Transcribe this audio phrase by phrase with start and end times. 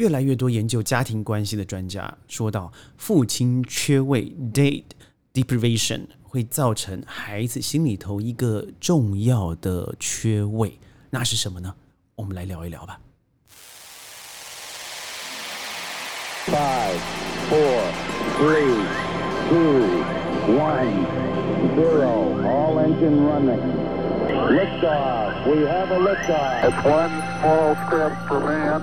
[0.00, 4.84] 越来越多研究家庭关系的专家说到，父亲缺位 （date
[5.34, 10.78] deprivation） 会造成孩子心里头一个重要的缺位，
[11.10, 11.74] 那是什么呢？
[12.14, 12.98] 我们来聊一聊吧。
[16.46, 16.98] Five,
[17.50, 17.82] four,
[18.38, 18.82] three,
[19.50, 19.84] two,
[20.56, 21.04] one,
[21.76, 22.40] zero.
[22.48, 23.60] All engine running.
[24.48, 25.46] Liftoff.
[25.46, 26.64] We have a liftoff.
[26.64, 27.12] It's one
[27.42, 28.80] small step for man,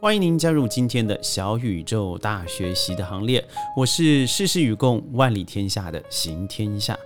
[0.00, 3.44] 欢迎您加入今天的小宇宙大学习的行列，
[3.76, 6.98] 我是事事与共、万里天下的行天下。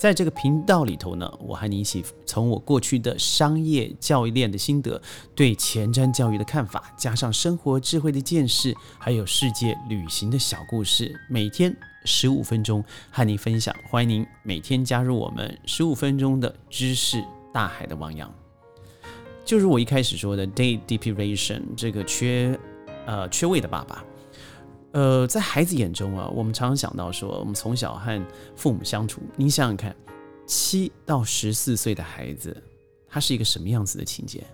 [0.00, 4.98] 在这个频道里头呢，我和你一起从我过去的商业教育链的心得，
[5.34, 11.76] 对前瞻教育的看法，加上生活智慧的见识，还有世界旅行的小故事，每天
[12.06, 13.76] 十五分钟和你分享。
[13.90, 18.32] 欢迎您每天加入我们十五分钟的知识大海的汪洋。
[19.44, 22.58] 就是我一开始说的 day deprivation 这个缺
[23.04, 24.02] 呃缺位的爸爸，
[24.92, 29.94] 呃，在孩子眼中啊，我们常常想到说，我们从小和父母相处，你想想看，
[30.46, 32.56] 七到十四岁的孩子，
[33.08, 34.44] 他是一个什么样子的情节？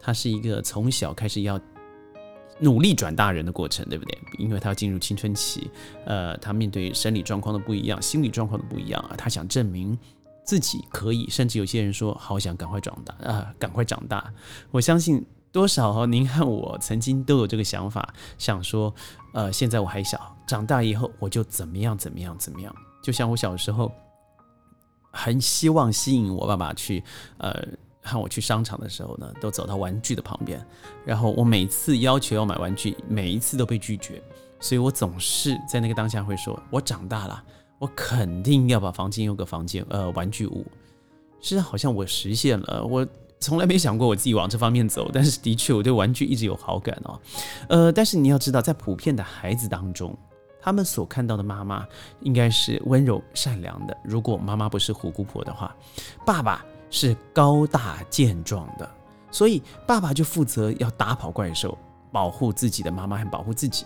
[0.00, 1.60] 他是一个从小开始要
[2.58, 4.18] 努力转大人的过程，对不对？
[4.38, 5.70] 因为他要进入青春期，
[6.06, 9.98] 呃，他面对生理状况的不一样，心理状况的不一样啊，他想证明。
[10.44, 14.32] 自己可以，甚至有些人说好想赶快长大啊， 赶快长大。
[14.70, 18.94] 我相信多少您和我曾经都有这个想法，想说，
[19.32, 22.74] 呃，现在我还小，长大以后我就怎么样怎么样怎么样。
[23.02, 23.90] 就像我小时候，
[25.10, 27.02] 很希望吸引我爸爸去，
[27.38, 27.66] 呃，
[28.02, 30.64] 和我去商场的时候呢，都走到玩具的旁边，
[31.04, 34.22] 然后我每次要求要买玩具，每一次都被拒绝，
[34.60, 37.42] 所以我总是在那个当下会说，我长大了。
[37.78, 40.66] 我肯定要把房间有个房间，呃，玩具屋。
[41.40, 43.06] 是好像我实现了，我
[43.38, 47.20] 从来没想过我自己往这方面走，但是的确我对玩具一直有好感哦。
[47.68, 50.16] 呃，但是你要知道，在普遍的孩子当中，
[50.60, 51.86] 他们所看到的妈妈
[52.20, 53.96] 应该是温柔善良的。
[54.02, 55.74] 如果妈妈不是虎姑婆的话，
[56.24, 58.90] 爸爸是高大健壮的，
[59.30, 61.76] 所以爸爸就负责要打跑怪兽，
[62.10, 63.84] 保护自己的妈妈和保护自己。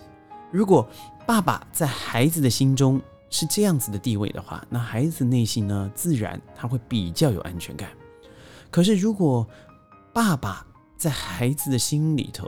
[0.49, 0.87] 如果
[1.25, 7.89] 爸爸在孩子的心中，是这样子的地位的话，那孩子内心呢，自然他会比较有安全感。
[8.71, 9.47] 可是如果
[10.13, 10.65] 爸爸
[10.97, 12.47] 在孩子的心里头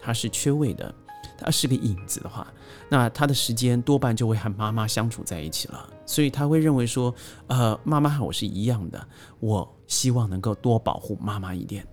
[0.00, 0.94] 他是缺位的，
[1.36, 2.46] 他是个影子的话，
[2.88, 5.86] 那他的时间多半就会和妈妈相处在一起了。
[6.06, 7.14] 所以他会认为说，
[7.48, 9.08] 呃，妈妈和我是一样的，
[9.40, 11.86] 我希望能够多保护妈妈一点。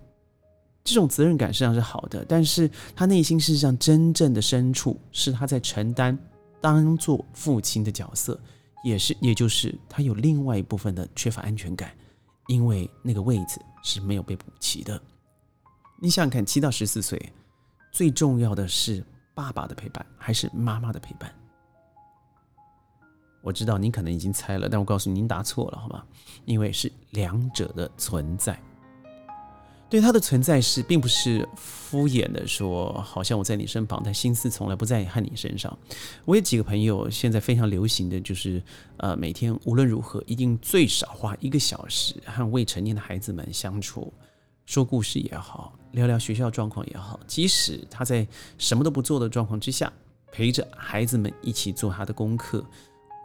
[0.84, 6.16] 这种责任感实际上是好的，但是他内心事实上真正的深处是他在承担。
[6.60, 8.40] 当做父亲的角色，
[8.84, 11.90] 也是，也就是他有另外一部分的缺乏安全感，
[12.46, 15.00] 因为那个位置是没有被补齐的。
[16.00, 17.32] 你想想看，七到十四岁，
[17.92, 19.04] 最重要的是
[19.34, 21.32] 爸爸的陪伴还是妈妈的陪伴？
[23.40, 26.04] 我知道您可能已经猜了，但我告诉您答错了，好吗？
[26.44, 28.60] 因为是两者的存在。
[29.92, 35.78] 对他的存在是，并不是敷衍的说，好像我在你身旁，但心思从来不在和你身上。
[36.24, 38.62] 我有几个朋友，现在非常流行的就是，
[38.96, 44.10] 呃，每天无论如何，一定最少花一个小时和未成年的孩子们相处，
[44.64, 48.26] 说故事也好，聊聊学校状况也好，即使他在
[48.56, 49.92] 什么都不做的状况之下，
[50.32, 52.64] 陪着孩子们一起做他的功课，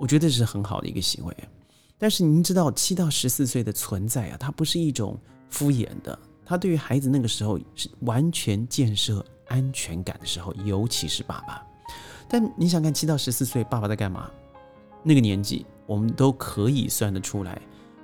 [0.02, 1.34] 我觉得是很好的一个行为。
[1.98, 5.18] 但是您知道，七到十四岁的存在啊，它不是一种
[5.50, 6.20] 敷衍的。
[6.48, 11.62] 他对于孩子那个时候是完全建设安全感的时候，尤其是爸爸。
[12.30, 14.32] 但你想看七到十四岁爸爸在干嘛？
[15.04, 17.62] 那个年纪我们都可以算得出来，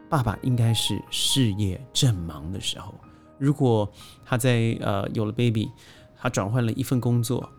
[0.10, 2.94] 爸爸应该是事业正忙的时候。
[3.38, 3.90] 如果
[4.26, 5.72] 他在呃有了 baby，
[6.18, 7.50] 他转换了一份工作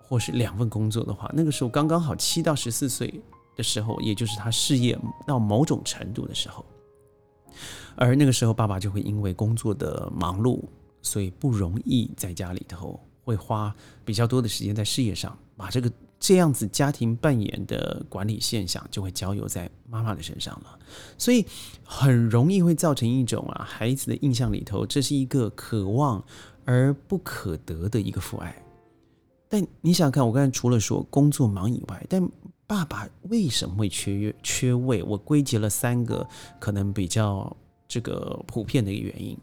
[0.00, 3.22] 或是两份工作的话，那个时候刚刚好七到十四岁
[3.54, 6.64] 的时候，也就是他事业到某种程度的时候。
[7.96, 10.62] 而那个时候，爸爸就会因为工作的忙碌，
[11.00, 20.78] 所以不容易在家里头会花比较多的时间在事业上，把这个这样子家庭扮演的管理现象就会交由在妈妈的身上了，
[21.18, 21.44] 所以
[21.84, 26.24] 很容易会造成一种啊孩子的印象里头，这是一个渴望
[26.64, 28.56] 而不可得的一个父爱。
[29.48, 32.22] 但你想看，我刚才除了说工作忙以外，但
[32.72, 35.02] 爸爸为什么会缺缺位？
[35.02, 36.26] 我归结了三个
[36.58, 37.54] 可能比较。
[37.86, 39.36] 这个普遍的一个原因，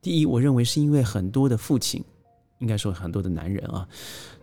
[0.00, 2.00] 第一，我认为是因为很多的父亲，
[2.60, 3.88] 应该说很多的男人啊，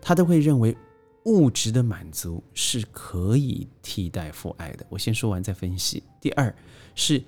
[0.01, 0.75] 他都会认为
[1.23, 4.85] 物质的满足是可以替代父爱的。
[4.89, 6.03] 我先说完再分析。
[6.19, 6.53] 第二
[6.95, 7.23] 是，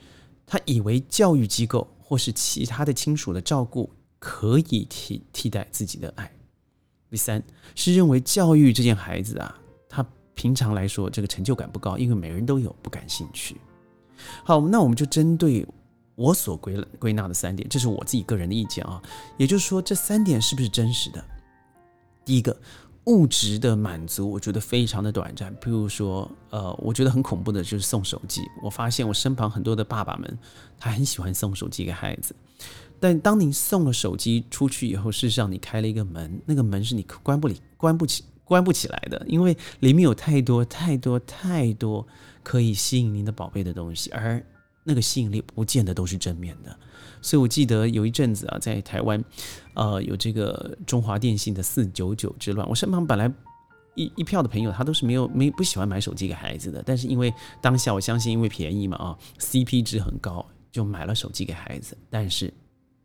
[0.46, 3.90] 他以为教育机构或是其他的亲属的照顾
[4.20, 6.30] 可以替替代自己的爱。
[7.10, 7.42] 第三
[7.74, 9.61] 是认为教育这件孩子啊，
[10.34, 13.56] 平常来说这个成就感不高，因为每个人都有，不感兴趣。
[14.44, 15.68] 好，那我们就针对
[16.16, 19.02] 我所归归纳的三点，这是我自己个人的意见啊。
[19.38, 21.24] 也就是说，这三点是不是真实的？
[22.26, 22.56] 第一个。
[23.06, 25.52] 物质的满足，我觉得非常的短暂。
[25.56, 28.44] 比如说，呃，我觉得很恐怖的就是送手机。
[28.62, 30.38] 我发现我身旁很多的爸爸们，
[30.78, 32.36] 他很喜欢送手机给孩子。
[33.00, 42.06] 但当你送了手机出去以后，事实上你开了一个门，那个门是你关不里、关不起、关不起来的，因为里面有太多、太多、太多
[42.44, 44.46] 可以吸引您的宝贝的东西，而
[44.84, 46.78] 那个吸引力不见得都是正面的。
[47.22, 49.24] 所以我记得有一阵子啊，在台湾，
[49.74, 52.68] 呃，有这个中华电信的四九九之乱。
[52.68, 53.32] 我身旁本来
[53.96, 61.98] 一一票的朋友，他都是没有没不喜欢买手机给孩子的，但是因为当下我相信，因为便宜嘛啊，CP 值很高，就买了手机给孩子。
[62.10, 62.54] 但是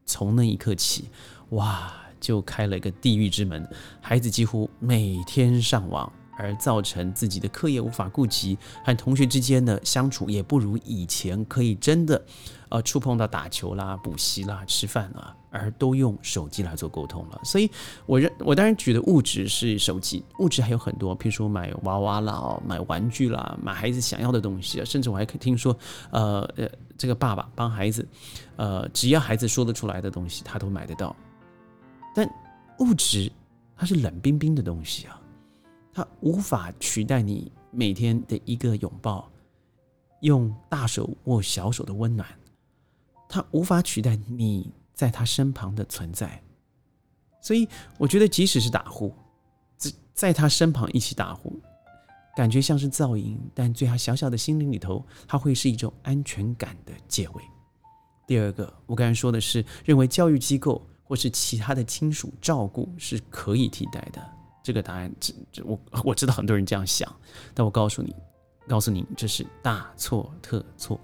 [0.06, 1.04] 从那一刻起，
[1.50, 3.68] 哇，就开了一个地狱之门，
[4.00, 6.12] 孩子几乎每天上网。
[6.38, 12.22] 而造成自己的课业无法顾及，和同学之间的相处也不如以前可以真的，
[12.68, 17.40] 呃，触碰到打球啦、补习啦、吃饭啦，而都用手机来做沟通了。
[17.42, 17.70] 所以，
[18.04, 25.74] 我认我当然举的物质是手机，物质还有很多，譬如说买娃娃啦、买玩具啦、买孩子想要的东西啊，甚至我还可以听说，
[26.10, 26.68] 呃呃，
[26.98, 28.06] 这个爸爸帮孩子，
[28.56, 31.16] 呃，只要孩子说得出来的东西，他都买得到。
[32.16, 32.26] 但
[32.78, 33.30] 物质
[33.76, 35.20] 它是冷冰冰的东西啊。
[35.92, 39.30] 它无法取代你每天的一个拥抱，
[40.20, 42.26] 用大手握小手的温暖。
[43.28, 46.42] 它无法取代你在他身旁的存在。
[47.42, 47.68] 所以，
[47.98, 49.12] 我觉得即使是打呼，
[49.76, 51.60] 在在他身旁一起打呼，
[52.34, 57.42] 感觉像是噪音，但在他小小的心灵里头，它会是一种安全感的借位。
[58.26, 64.22] 第二个，我刚才说的是，认为教育机构或是其他的亲属照顾是可以替代的。
[64.62, 67.08] 这个答案，这这我我知道很多人这样想，
[67.54, 68.12] 但我告诉你，
[68.66, 71.00] 告诉你，这是大错特错。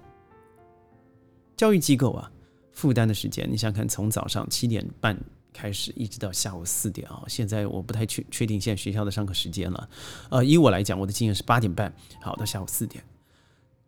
[1.55, 2.29] 教育机构啊，
[2.73, 5.17] 负担的时间，你想看，从早上七点半
[5.53, 7.23] 开始，一直到下午四点啊。
[7.27, 9.89] 现在我不太确确定现在学校的上课时间了。
[10.29, 13.01] 呃，以我来讲，我的经验是八点半，好到下午四点，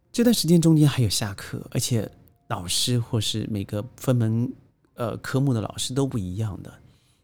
[0.09, 2.09] 这段时间中间还有下课，而且
[2.47, 4.49] 老师或是每个分门
[4.95, 6.73] 呃科目的老师都不一样的。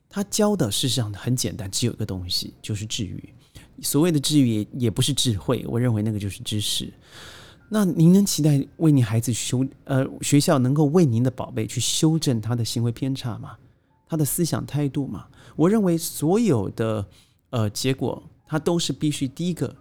[0.09, 3.33] 他教的事实上很简单，只有一个东西，就是治愈。
[3.81, 6.93] 所谓的治愈也也不是智慧，我认为那个就是知识。
[7.69, 13.57] 那您能期待为您孩子修呃学校能够为您的宝贝去修正他的行为偏差吗？
[14.07, 15.27] 他的思想态度吗？
[15.55, 17.07] 我认为所有的
[17.49, 19.73] 呃结果，他都是必须第一个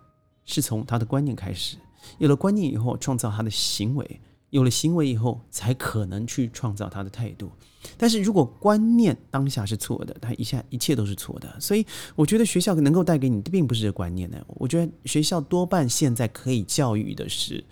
[0.44, 1.76] 是从他的观念开始，
[2.19, 4.20] 有了观念以后，创造他的行为。
[4.50, 7.50] 有了行为以后，才可能去创造他的态度。
[7.97, 11.58] 但是如果观念当下是错的，他一下一切都是错的。
[11.58, 14.37] 所以我觉得学校能够带给你并不是这观念呢。
[14.49, 17.64] 我觉得学校多半现在可以教育的是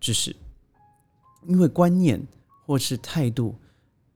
[0.00, 0.34] 知识，
[1.46, 2.26] 因为观念
[2.64, 3.54] 或是态度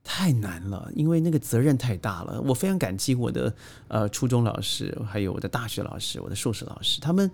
[0.03, 2.41] 太难了，因为那个责任太大了。
[2.41, 3.53] 我非常感激我的
[3.89, 7.29] 呃初中老师，还有我的大学老师，我的硕士老师，他们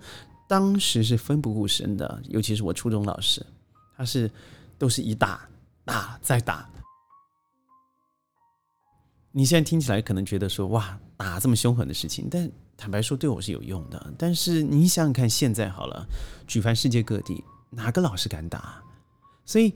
[0.46, 3.44] 当时是奋不顾身的，尤其是我初中老师，
[3.96, 4.30] 他是。
[4.78, 5.48] 都是一打
[5.84, 6.68] 打再打，
[9.32, 14.12] 你现在听起来可能觉得说哇打这么凶狠的事情，但坦白说对我是有用的。
[14.18, 16.06] 但是你想想看，现在好了，
[16.46, 18.82] 举凡世界各地，哪个老师敢打？
[19.44, 19.72] 所以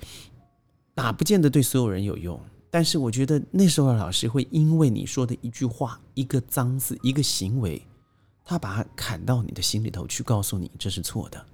[0.94, 2.40] 打不见得对所有人有用。
[2.70, 7.80] 但是我觉得那时候的老师会因为你说的一句话、一个脏字、一个行为，
[8.44, 11.46] 他把砍到你的心里头去，告诉你这是错的。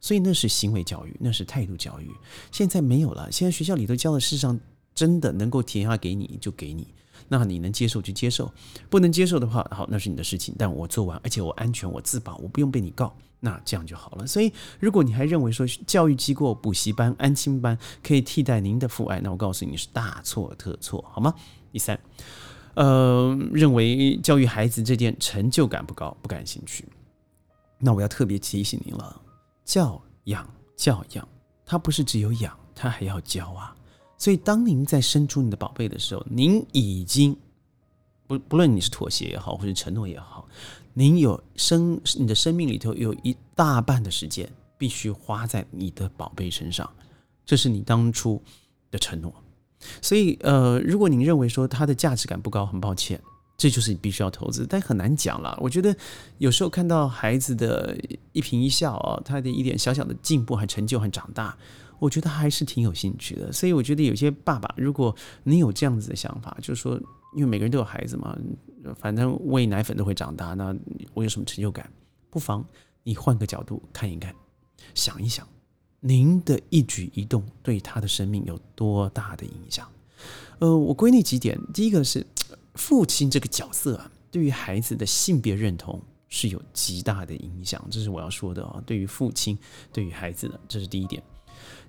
[0.00, 2.10] 所以那是行为教育，那是态度教育。
[2.50, 4.58] 现在没有了，现在学校里头教的，事实上
[4.94, 6.88] 真的能够填下给你就给你，
[7.28, 8.52] 那你能接受就接受，
[8.88, 10.54] 不能接受的话，好，那是你的事情。
[10.58, 14.26] 但我做完，而且我安全，我自保，我不用被你告，那这样就好了。
[14.26, 21.34] 所以，如果你还认为说教育机构、补习班、安亲班可以替代您的父爱，那我告诉你是大错特错，好吗？
[21.72, 21.98] 第三，
[22.74, 26.84] 呃，认为教育孩子这件成就感不高，不感兴趣，
[27.78, 29.20] 那我要特别提醒您了。
[29.70, 30.44] 教养
[30.76, 31.28] 教养，
[31.64, 33.72] 它不是只有养，它还要教啊。
[34.18, 37.38] 所以，当您在生出你的宝贝的时候，您已经
[38.26, 40.48] 不不论你是妥协也好，或者承诺也好，
[40.92, 46.92] 您有生你的生命里头有一大半的时间必须花在你的宝贝身上，
[47.46, 48.42] 这是你当初
[48.90, 49.32] 的承诺。
[50.02, 53.22] 所以，呃，如果您认为说它的价值感不高，很抱歉，
[53.60, 55.54] 这就是你必须要投资，但很难讲了。
[55.60, 55.94] 我觉得
[56.38, 57.94] 有时候看到孩子的
[58.32, 61.54] 一颦一笑啊，他的一点小小的进步和成就和长大，
[61.98, 63.52] 我觉得还是挺有兴趣的。
[63.52, 66.98] 所以我觉得有些爸爸，如果你有这样子的想法，就是说，
[67.36, 68.34] 因为每个人都有孩子嘛，
[68.98, 70.74] 反正喂奶粉都会长大，那
[71.12, 71.92] 我有什么成就感？
[72.30, 72.64] 不妨
[73.02, 74.34] 你换个角度看一看，
[74.94, 75.46] 想一想，
[76.00, 79.86] 您的一举一动对他的生命有多大的影响？
[80.60, 82.26] 呃，我归纳几点，第一个是
[82.80, 88.82] 父亲这个角色啊，对于孩子的性别认同是有极大的影响，这是我要说的啊。
[88.86, 89.56] 对于父亲，
[89.92, 91.22] 对于孩子的，这是第一点。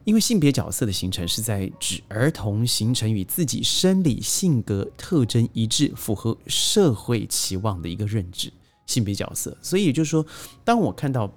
[0.04, 8.52] 因为性别角色的形成是在指儿童形成与自己生理性格特征一致、符合社会期望的一个认知
[8.86, 10.26] 性别角色，所以也就是说，
[10.66, 11.34] 当我看到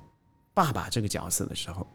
[0.53, 1.87] 爸爸这个角色的时候。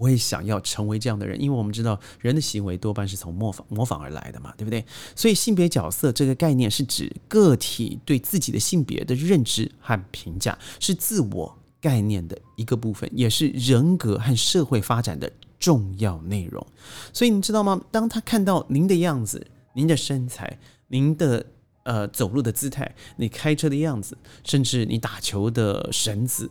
[0.00, 4.82] 我也想要成为这样的人，因为我们知道人的行为多半是从模仿模仿而来的嘛，对不对？
[5.14, 16.66] 所以性别角色这个概念是指个体对自己的性别的认知和评价，是自我概念的一个部分，也是人格和社会发展的重要内容。
[17.12, 17.78] 所以你知道吗？
[17.90, 21.44] 当他看到您的样子、您的身材、您的
[21.82, 26.50] 呃走路的姿态、你开车的样子，甚至你打球的绳子。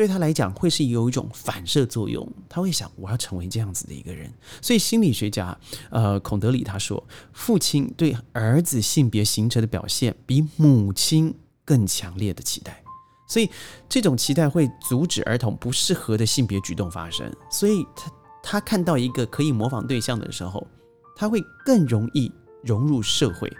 [0.00, 2.26] 对他来讲，会是有一种反射作用。
[2.48, 4.32] 他会想，我要成为这样子的一个人。
[4.62, 5.54] 所以心理学家，
[5.90, 11.34] 呃，孔德里他说，父亲对儿子性别形成的表现，比母亲
[11.66, 12.82] 更强烈的期待。
[13.28, 13.50] 所以
[13.90, 17.30] 这种期待会阻止儿童不适合的性别举动发生。
[17.50, 18.10] 所以他
[18.42, 20.66] 他看到一个可以模仿对象的时候，
[21.14, 22.32] 他会更容易
[22.64, 23.52] 融入社会，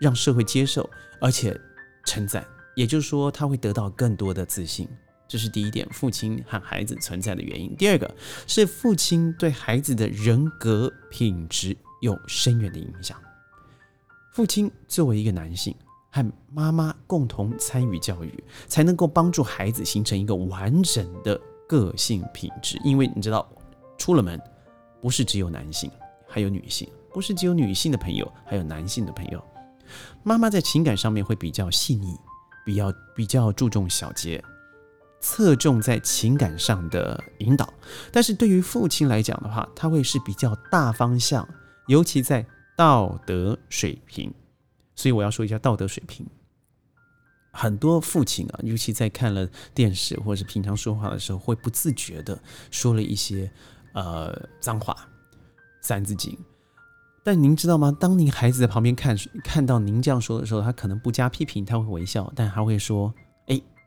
[0.00, 0.88] 让社会接受，
[1.20, 1.60] 而且
[2.04, 2.46] 称赞。
[2.76, 4.88] 也就是说，他会得到更多的自信。
[5.28, 7.76] 这是第一点，父亲和孩子存在的原因。
[7.76, 8.12] 第二个
[8.46, 13.16] 是父亲对孩子的人格品质有深远的影响。
[14.32, 15.74] 父亲作为一个男性，
[16.10, 22.80] 和妈妈共同参与教育，才能够帮助孩子形成一个完整的个性品质。
[22.82, 23.46] 因为你知道，
[23.98, 24.40] 出了门
[25.02, 25.90] 不是只有男性，
[26.26, 29.44] 还有女性；不是只有女性的朋友，还有男性的朋友。
[30.22, 32.16] 妈妈在情感上面会比较细腻，
[32.64, 34.42] 比较比较注重小节。
[35.20, 37.72] 侧重在情感上的引导，
[38.12, 41.46] 但是对于父亲来讲的话，他会是比较大方向，
[41.88, 42.46] 尤其在
[42.76, 44.32] 道德水平。
[44.94, 46.26] 所以我要说一下道德水平。
[47.50, 53.50] 很多父亲啊，尤其在看了电视或者是平常说话的时候，会不自觉的说了一些
[53.94, 54.96] 呃脏话、
[55.80, 56.38] 三字经。
[57.24, 57.94] 但您知道吗？
[57.98, 63.12] 当您孩子在旁边看看到您这样说的时候，他可能不加批评，他会微笑，但他会说：“。”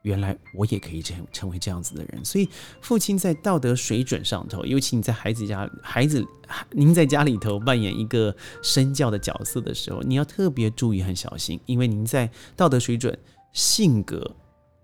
[0.03, 2.49] 原来我也可以这样成为这样子的人，所以
[2.81, 6.25] 父亲在道德水准上头，尤其你在孩子家，孩子
[6.71, 13.17] 您在家里头扮演一个身教的角色的时候，你要特别注意很小心，因为您在道德水准、
[13.53, 14.35] 性格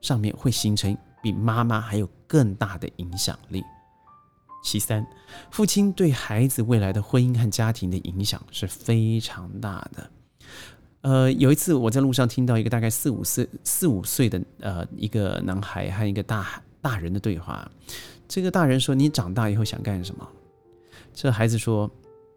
[0.02, 3.64] 上面会形成比妈妈还有更大的影响力。
[4.64, 5.06] 其三，
[5.50, 10.12] 父亲对孩子未来的婚姻和家庭的影响是非常大的。
[11.01, 17.70] 呃，有一次我在路上听到一个大概四五岁、四五岁的呃一个男孩和一个大大人的对话。
[18.27, 20.27] 这个大人说：“你长大以后想干什么？”
[21.13, 21.89] 这孩子说：“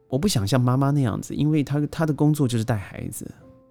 [0.09, 3.29] 我不想像妈妈那样子，因为他他的工作就是带孩子，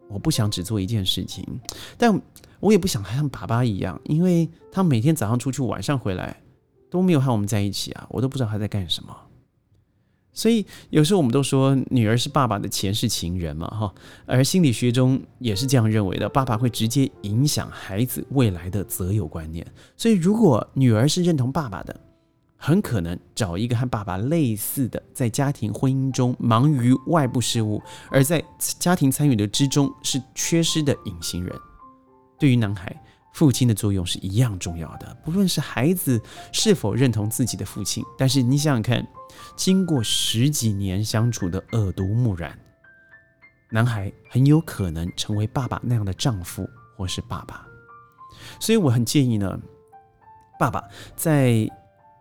[0.10, 1.46] 我不想只做一件事情。
[1.98, 2.20] 但
[2.60, 6.36] 我也不想像爸爸一样，因为他每天早上出去，晚上回来
[6.90, 9.16] 都没有和我们在一起啊，我都不知道他在干什么。”
[10.40, 13.94] 所以有时候我们都说女儿是爸爸的前世情人嘛，哈，
[14.26, 19.68] 而心理学中也是这样认为的，爸爸会直接影响孩子未来的择友观念。
[19.98, 21.94] 所以如果女儿是认同爸爸的，
[22.56, 31.54] 很可能找一个和爸爸类似的，在家庭婚姻中忙于外部事务，而在家庭参与的之中是缺失的隐形人。
[32.40, 32.96] 对于男孩。
[33.40, 39.08] 父亲的作用是一样重要的，不论是孩子是否认同自己的父亲，但是你想想看，
[39.56, 42.60] 经过十几年相处的耳濡目染，
[43.72, 47.66] 男孩很有可能成为爸爸那样的丈夫或是爸爸。
[48.60, 49.58] 所以我很建议呢，
[50.60, 50.84] 爸爸
[51.16, 51.66] 在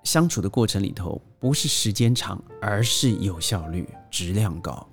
[0.05, 4.89] 相处的过程里头，不是时间长，而是有效率、质量高。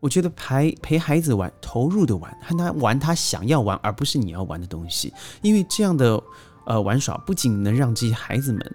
[0.00, 5.12] 我觉得陪陪孩子玩，投入的玩，和他玩他想要玩，而不是你要玩的东西。
[5.42, 6.22] 因为这样的
[6.66, 8.74] 呃玩耍，不仅能让这些孩子们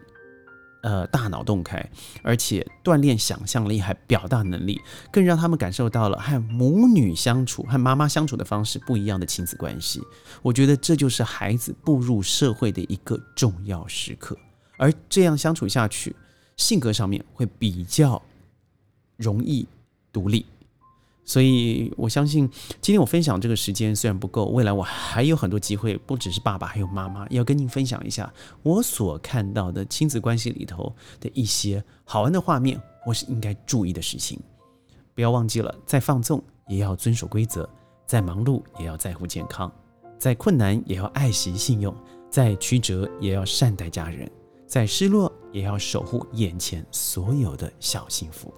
[0.81, 1.89] 呃大脑洞开，
[2.23, 10.01] 而且锻炼想象力和表达能力，更让他们感受到了和母女相处、和妈妈相处的方式不一样的亲子关系。
[10.41, 14.35] 我觉得这就是孩子步入社会的一个重要时刻。
[14.77, 16.15] 而这样相处下去，
[16.57, 18.19] 性格上面会比较
[19.17, 19.67] 容易
[20.11, 20.43] 独立。
[21.23, 22.49] 所以我相信，
[22.81, 28.31] 今天我分享这个时间虽然不够，未来我还有很多机会，不只是爸爸，还有妈妈，要跟您分享一下
[28.63, 34.39] 我所看到的亲子关系里头的一些好玩的画面，或是应该注意的事情。
[35.13, 37.69] 不要忘记了，再放纵也要遵守规则，
[38.07, 39.71] 再忙碌也要在乎健康，
[40.17, 41.95] 再困难也要爱惜信用，
[42.29, 44.29] 再曲折也要善待家人，
[44.65, 48.53] 在失落也要守护眼前所有的小幸福。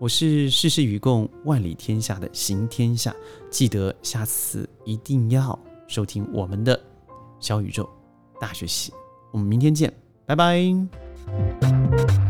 [0.00, 3.14] 我是世事与共、万里天下的行天下，
[3.50, 5.56] 记得下次一定要
[5.86, 6.78] 收听我们的
[7.38, 7.88] 小宇宙
[8.40, 8.92] 大学习。
[9.30, 9.92] 我们明天见，
[10.26, 12.21] 拜拜。